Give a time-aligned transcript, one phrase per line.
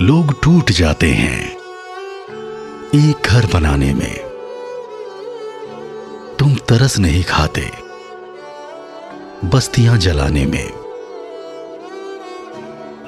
[0.00, 1.56] लोग टूट जाते हैं
[2.94, 4.16] एक घर बनाने में।
[6.38, 7.70] तुम तरस नहीं खाते,
[9.44, 10.66] बस्तियाँ जलाने में।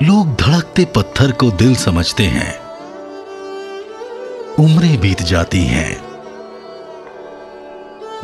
[0.03, 2.59] लोग धड़कते पत्थर को दिल समझते हैं।
[4.59, 6.01] उम्रें बीत जाती हैं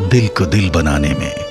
[0.00, 1.47] दिल को दिल बनाने में।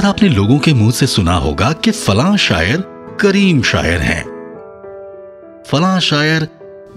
[0.00, 2.80] अक्सर आपने लोगों के मुँह से सुना होगा कि फलां शायर
[3.20, 4.22] करीम शायर हैं।
[5.66, 6.48] फलां शायर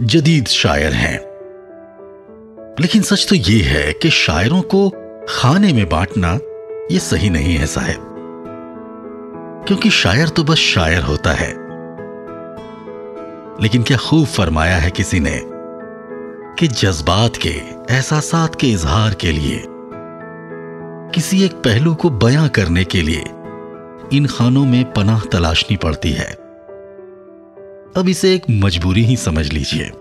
[0.02, 1.20] जदीद शायर हैं।
[2.80, 4.92] लेकिन सच तो यह है कि शायरों को
[5.30, 6.40] खाने में बांटना
[6.92, 8.16] यह सही नहीं है साहब।
[9.68, 11.52] क्योंकि शायर तो बस शायर होता है।
[13.62, 15.42] लेकिन क्या खूब फरमाया है किसी ने
[16.60, 17.62] कि जज्बात के,
[17.94, 19.66] एहसासात के इजहार के लिए
[21.16, 23.24] किसी एक पहलू को बयां करने के लिए
[24.18, 26.32] इन खानों में पनाह तलाशनी पड़ती है।
[27.98, 29.92] अब इसे एक मजबूरी ही समझ लीजिए।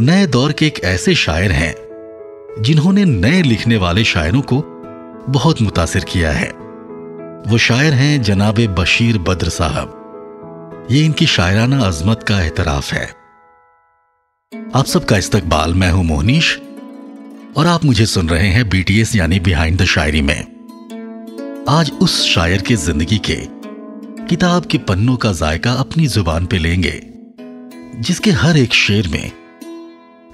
[0.00, 1.74] नए दौर के एक ऐसे शायर हैं,
[2.62, 4.64] जिन्होंने नए लिखने वाले शायरों को
[5.28, 6.48] बहुत मुतासिर किया है।
[7.46, 9.94] वो शायर हैं जनाब बशीर बद्र साहब।
[10.90, 13.06] ये इनकी शायराना अजमत का एतराफ है।
[14.74, 16.60] आप सबका इस्तकबाल मैं हूँ मोहनीश।
[17.58, 20.38] और आप मुझे सुन रहे हैं बीटीएस यानी बिहाइंड द शायरी में।
[21.68, 23.36] आज उस शायर के ज़िंदगी के
[24.26, 26.92] किताब के पन्नों का जायका अपनी ज़ुबान पे लेंगे,
[28.00, 29.32] जिसके हर एक शेर में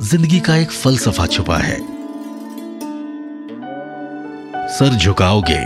[0.02, 1.78] ज़िंदगी का एक फलसफा छुपा है।
[4.68, 5.64] सर झुकाओगे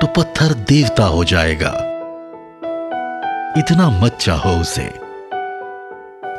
[0.00, 1.72] तो पत्थर देवता हो जाएगा।
[3.58, 4.90] इतना मत चाहो उसे,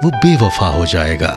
[0.03, 1.36] वो बेवफा हो जाएगा।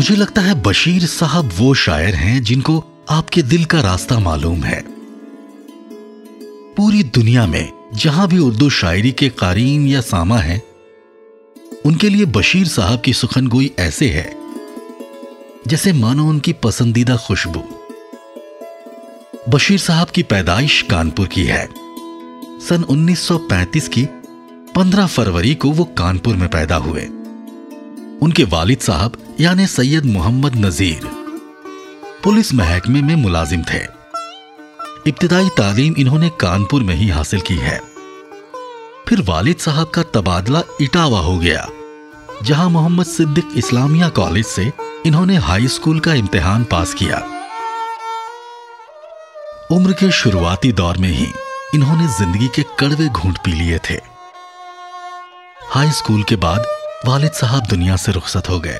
[0.00, 4.84] मुझे लगता है बशीर साहब वो शायर हैं जिनको आपके दिल का रास्ता मालूम है।
[6.76, 10.62] पूरी दुनिया में जहाँ भी उर्दू शायरी के कारीन या सामा है,
[11.86, 14.36] उनके लिए बशीर साहब की सुखनगोई ऐसे है,
[15.66, 17.62] जैसे मानो उनकी पसंदीदा खुशबू।
[19.48, 21.68] बशीर साहब की पैदाइश कानपुर की है।
[22.68, 24.08] सन 1935 की
[24.74, 27.08] 15 फरवरी को वो कानपुर में पैदा हुए।
[28.20, 31.08] उनके वालिद साहब, यानी सैयद मोहम्मद नजीर,
[32.24, 33.82] पुलिस महकमे में मुलाजिम थे।
[35.06, 37.78] इब्तदाई तालीम इन्होंने कानपुर में ही हासिल की है।
[39.08, 41.66] फिर वालिद साहब का तबादला इटावा हो गया,
[42.42, 44.72] जहाँ मोहम्मद सिद्दीक इस्लामिया कॉलेज से
[45.06, 47.18] इन्होंने हाई स्कूल का इम्तिहान पास किया।
[49.70, 51.26] उम्र के शुरुआती दौर में ही
[51.74, 53.98] इन्होंने ज़िंदगी के कड़वे घूंट पी लिए थे।
[55.70, 56.66] हाई स्कूल के बाद
[57.06, 58.78] वालिद साहब दुनिया से रुखसत हो गए।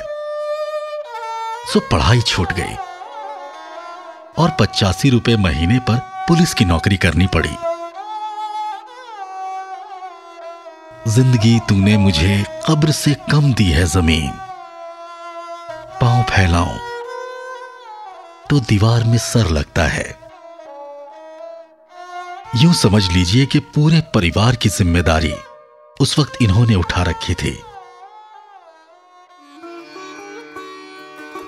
[1.67, 2.75] सो पढ़ाई छूट गई
[4.39, 5.99] और पचासी रुपए महीने पर
[6.29, 7.57] पुलिस की नौकरी करनी पड़ी।
[11.07, 14.31] ज़िंदगी तूने मुझे कब्र से कम दी है ज़मीन।
[16.01, 16.77] पाँव फैलाओ
[18.51, 20.07] तो दीवार में सर लगता है।
[22.57, 25.35] यूँ समझ लीजिए कि पूरे परिवार की ज़िम्मेदारी
[26.01, 27.59] उस वक्त इन्होंने उठा रखी थी।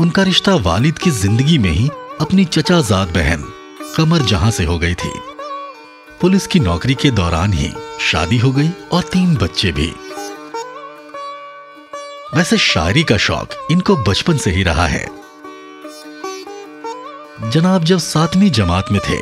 [0.02, 1.88] उनका रिश्ता वालिद की ज़िंदगी में ही
[2.20, 3.42] अपनी चचाजाद बहन
[3.96, 5.10] कमर जहाँ से हो गई थी।
[6.20, 7.70] पुलिस की नौकरी के दौरान ही
[8.00, 9.86] शादी हो गई और तीन बच्चे भी।
[12.34, 15.06] वैसे शायरी का शौक इनको बचपन से ही रहा है।
[17.50, 19.20] जनाब जब सातवीं जमात में थे,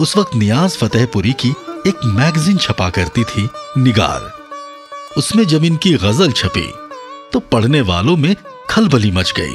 [0.00, 1.50] उस वक्त नियाज फतेहपुरी की
[1.86, 3.48] एक मैगजीन छपा करती थी,
[3.78, 4.32] निगार।
[5.18, 6.66] उसमें जब इनकी गज़ल छपी
[7.32, 8.34] तो पढ़ने वालों में
[8.70, 9.54] खलबली मच गई।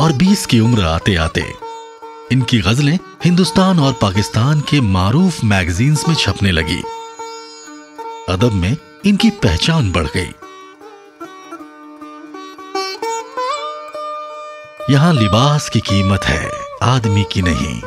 [0.00, 1.44] और 20 की उम्र आते आते।
[2.32, 6.82] इनकी गजलें हिंदुस्तान और पाकिस्तान के मारूफ मैगजीन्स में छपने लगी।
[8.28, 10.32] अदब में इनकी पहचान बढ़ गई।
[14.90, 16.50] यहाँ लिबास की कीमत है,
[16.82, 17.80] आदमी की नहीं।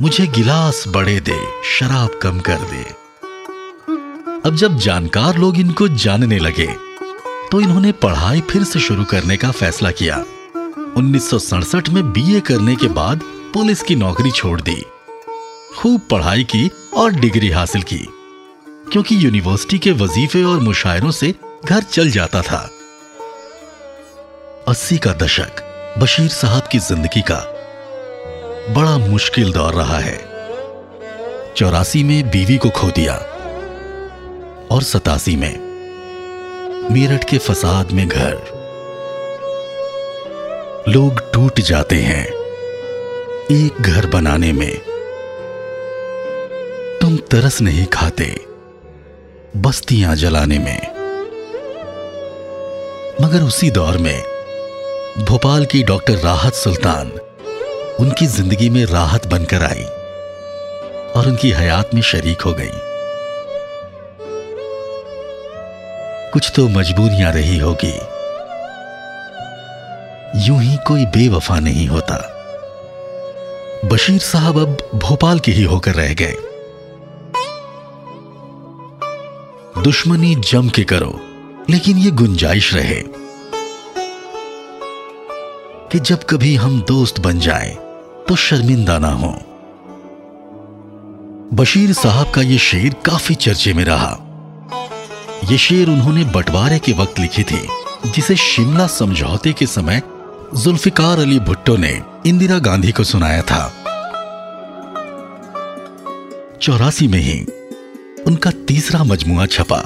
[0.00, 1.38] मुझे गिलास बड़े दे,
[1.70, 2.84] शराब कम कर दे।
[4.46, 6.66] अब जब जानकार लोग इनको जानने लगे
[7.50, 10.22] तो इन्होंने पढ़ाई फिर से शुरू करने का फैसला किया।
[10.96, 13.20] 1967 में बीए करने के बाद
[13.54, 14.74] पुलिस की नौकरी छोड़ दी।
[15.78, 17.98] खूब पढ़ाई की और डिग्री हासिल की,
[18.92, 21.34] क्योंकि यूनिवर्सिटी के वजीफे और मुशायरों से
[21.64, 22.60] घर चल जाता था।
[24.68, 25.64] अस्सी का दशक
[25.98, 27.40] बशीर साहब की ज़िंदगी का
[28.74, 30.18] बड़ा मुश्किल दौर रहा है।
[31.56, 33.14] चौरासी में बीवी को खो दिया
[34.70, 35.54] और सतासी में
[36.90, 38.51] मेरठ के फसाद में घर।
[40.88, 42.24] लोग टूट जाते हैं
[43.50, 44.78] एक घर बनाने में।
[47.00, 48.24] तुम तरस नहीं खाते,
[49.56, 50.80] बस्तियाँ जलाने में।
[53.22, 54.22] मगर उसी दौर में
[55.18, 57.12] भोपाल की डॉक्टर राहत सुल्तान
[58.00, 59.84] उनकी ज़िंदगी में राहत बनकर आई
[61.12, 62.70] और उनकी हयात में शरीक हो गई।
[66.32, 67.98] कुछ तो मजबूरियाँ रही होगी।
[70.36, 72.16] यूँ ही कोई बेवफा नहीं होता।
[73.84, 76.36] बशीर साहब अब भोपाल के ही होकर रह गए।
[79.82, 81.20] दुश्मनी जम के करो,
[81.70, 83.02] लेकिन ये गुंजाइश रहे
[85.88, 87.74] कि जब कभी हम दोस्त बन जाएँ
[88.28, 89.34] तो शर्मिंदा ना हो।
[91.54, 94.16] बशीर साहब का यह शेर काफ़ी चर्चे में रहा।
[95.50, 97.68] यह शेर उन्होंने बंटवारे के वक्त लिखी थी,
[98.06, 100.02] जिसे शिमला समझौते के समय
[100.54, 103.62] जुल्फिकार अली भुट्टो ने इंदिरा गांधी को सुनाया था।
[106.62, 107.40] चौरासी में ही
[108.26, 109.82] उनका तीसरा मजमुआ छपा,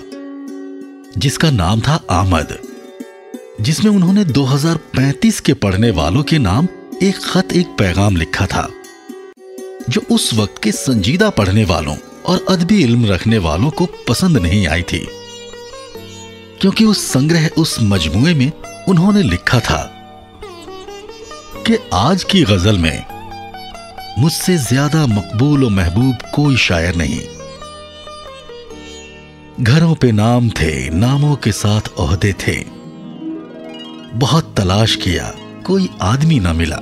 [1.19, 2.59] जिसका नाम था आमद,
[3.61, 6.69] जिसमें उन्होंने 2035 के पढ़ने वालों के नाम
[7.03, 8.69] एक खत, एक पैगाम लिखा था,
[9.91, 11.97] जो उस वक्त के संजीदा पढ़ने वालों
[12.27, 15.07] और अदबी इल्म रखने वालों को पसंद नहीं आई थी,
[16.61, 18.51] क्योंकि उस संग्रह, उस मजमुए में
[18.89, 19.93] उन्होंने लिखा था
[21.67, 23.05] कि आज की गज़ल में
[24.19, 27.21] मुझसे ज़्यादा मकबूल और महबूब कोई शायर नहीं।
[29.61, 32.55] घरों पे नाम थे, नामों के साथ ओहदे थे।
[34.17, 35.33] बहुत तलाश किया,
[35.67, 36.77] कोई आदमी ना मिला।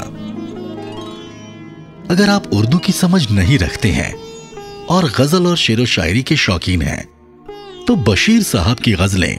[2.10, 4.12] अगर आप उर्दू की समझ नहीं रखते हैं
[4.86, 7.04] और गज़ल और शेर शायरी के शौकीन हैं
[7.86, 9.38] तो बशीर साहब की गजलें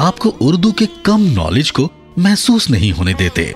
[0.00, 3.52] आपको उर्दू के कम नॉलेज को महसूस नहीं होने देते।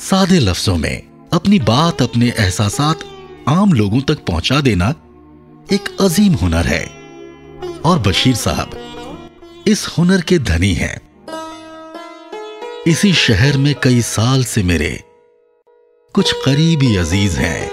[0.00, 3.00] सादे लफ्जों में अपनी बात अपने एहसासात
[3.48, 4.90] आम लोगों तक पहुँचा देना
[5.72, 6.86] एक अजीम हुनर है।
[7.80, 8.70] और बशीर साहब
[9.66, 11.00] इस हुनर के धनी हैं।
[12.86, 15.04] इसी शहर में कई साल से मेरे
[16.14, 17.70] कुछ करीबी अज़ीज़ हैं।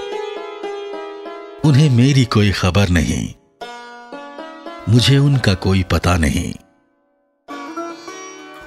[1.65, 3.33] उन्हें मेरी कोई खबर नहीं।
[4.89, 6.53] मुझे उनका कोई पता नहीं।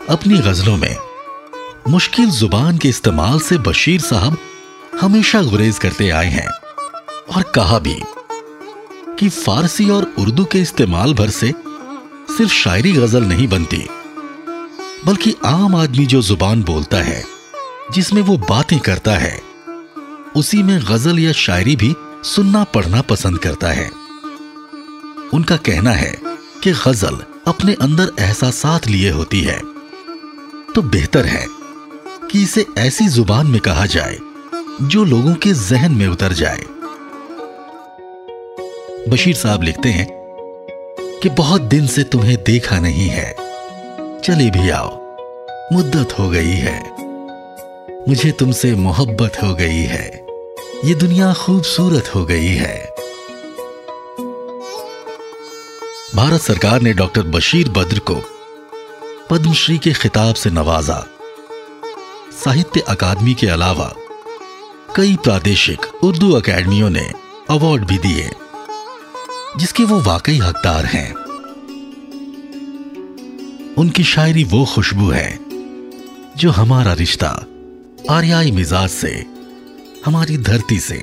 [0.09, 1.10] अपनी गजलों में
[1.89, 4.37] मुश्किल ज़ुबान के इस्तेमाल से बशीर साहब
[5.01, 6.47] हमेशा गुरेज करते आए हैं
[7.37, 7.97] और कहा भी
[9.19, 11.53] कि फारसी और उर्दू के इस्तेमाल भर से
[12.37, 13.87] सिर्फ़ शायरी गज़ल नहीं बनती,
[15.07, 17.23] बल्कि आम आदमी जो ज़ुबान बोलता है,
[17.93, 19.37] जिसमें वो बातें करता है,
[20.37, 21.95] उसी में गज़ल या शायरी भी
[22.25, 23.91] सुनना पढ़ना पसंद करता है।
[25.35, 26.13] उनका कहना है
[26.63, 29.59] कि गज़ल अपने अंदर एहसास लिए होती है
[30.75, 31.47] तो बेहतर है
[32.33, 34.19] कि इसे ऐसी ज़ुबान में कहा जाए,
[34.83, 36.65] जो लोगों के जहन में उतर जाए।
[39.09, 40.09] बशीर साहब लिखते हैं
[41.23, 43.35] कि बहुत दिन से तुम्हें देखा नहीं है।
[44.21, 44.91] चले भी आओ,
[45.73, 46.91] मुद्दत हो गई है।
[48.09, 50.27] मुझे तुमसे मोहब्बत हो गई है।
[50.85, 52.95] ये दुनिया खूबसूरत हो गई है।
[56.15, 58.15] भारत सरकार ने डॉक्टर बशीर बद्र को
[59.31, 61.07] पद्मश्री के खिताब से नवाजा।
[62.45, 63.95] साहित्य अकादमी के अलावा
[64.97, 67.13] कई प्रादेशिक उर्दू अकेडमियों ने
[67.51, 68.31] अवार्ड भी दिए,
[69.57, 71.15] जिसके वो वाकई हकदार हैं।
[73.75, 75.39] उनकी शायरी वो खुशबू है,
[76.37, 77.47] जो हमारा रिश्ता
[78.11, 79.27] आर्याई मिजाज से,
[80.07, 81.03] हमारी धरती से,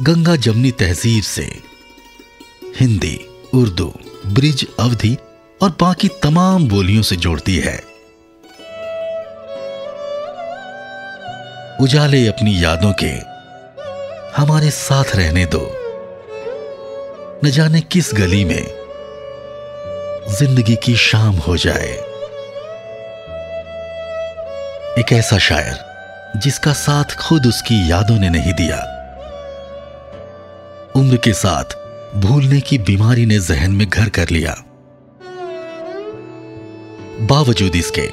[0.00, 1.60] गंगा जमनी तहजीब से,
[2.80, 3.18] हिंदी,
[3.54, 3.92] उर्दू,
[4.26, 5.16] ब्रिज, अवधि
[5.62, 7.95] और बाकी तमाम बोलियों से जोड़ती है।
[11.80, 13.10] उजाले अपनी यादों के
[14.36, 15.60] हमारे साथ रहने दो।
[17.44, 18.64] न जाने किस गली में
[20.28, 21.90] ज़िंदगी की शाम हो जाए।
[24.98, 28.80] एक ऐसा शायर जिसका साथ खुद उसकी यादों ने नहीं दिया।
[30.96, 31.78] उम्र के साथ
[32.16, 34.56] भूलने की बीमारी ने जहन में घर कर लिया।
[37.26, 38.06] बावजूद इसके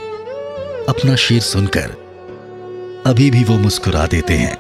[0.89, 2.02] अपना शेर सुनकर
[3.05, 4.57] अभी भी वो मुस्कुरा देते हैं।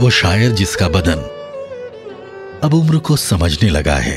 [0.00, 1.20] वो शायर जिसका बदन
[2.64, 4.16] अब उम्र को समझने लगा है।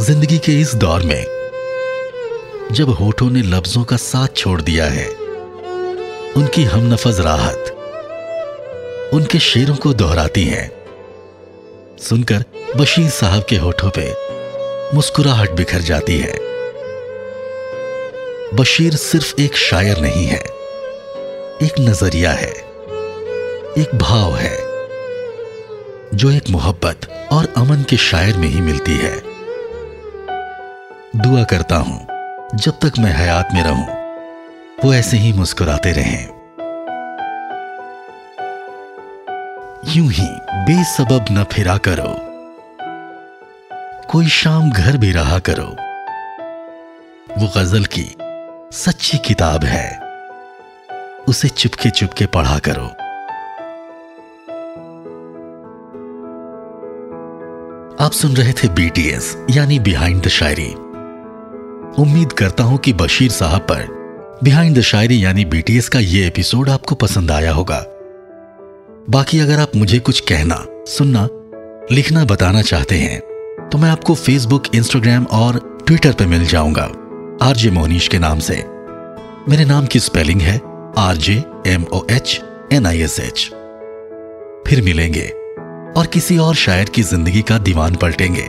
[0.00, 1.24] ज़िंदगी के इस दौर में
[2.72, 5.08] जब होठों ने लफ्जों का साथ छोड़ दिया है,
[6.36, 7.70] उनकी हमनफज राहत
[9.14, 10.70] उनके शेरों को दोहराती हैं।
[11.98, 12.44] सुनकर
[12.76, 14.12] बशीर साहब के होठों पे
[14.96, 16.38] मुस्कुराहट बिखर जाती है।
[18.54, 20.53] बशीर सिर्फ़ एक शायर नहीं है।
[21.62, 22.50] एक नज़रिया है,
[23.78, 24.56] एक भाव है,
[26.14, 29.22] जो एक मोहब्बत और अमन के शायर में ही मिलती है।
[31.16, 32.06] दुआ करता हूँ,
[32.54, 33.86] जब तक मैं हयात में रहूँ,
[34.84, 36.28] वो ऐसे ही मुस्कुराते रहें।
[39.88, 42.16] यूँ ही बेसबब न फिरा करो।
[44.10, 45.76] कोई शाम घर भी रहा करो।
[47.38, 48.16] वो गज़ल की
[48.72, 50.03] सच्ची किताब है।
[51.28, 52.86] उसे चुपके चुपके पढ़ा करो।
[58.04, 60.72] आप सुन रहे थे बीटीएस यानी बिहाइंड द शायरी
[62.02, 63.86] उम्मीद करता हूँ कि बशीर साहब पर
[64.44, 67.78] बिहाइंड द शायरी यानी बीटीएस का यह एपिसोड आपको पसंद आया होगा।
[69.10, 71.28] बाकी अगर आप मुझे कुछ कहना, सुनना,
[71.92, 73.20] लिखना, बताना चाहते हैं
[73.68, 76.90] तो मैं आपको फेसबुक इंस्टाग्राम और ट्विटर पर मिल जाऊँगा।
[77.42, 78.54] आरजे मोहनीश के नाम से।
[79.48, 81.34] मेरे नाम की स्पेलिंग है R J
[81.66, 82.40] M O H
[82.72, 83.40] N I S H
[84.66, 85.26] फिर मिलेंगे
[85.96, 88.46] और किसी और शायर की ज़िंदगी का दीवान पलटेंगे।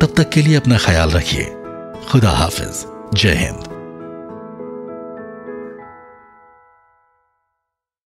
[0.00, 1.44] तब तक के लिए अपना ख्याल रखिए।
[2.10, 3.71] खुदा हाफिज। जय हिंद।